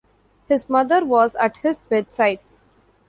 [0.47, 2.39] His mother was at his bedside.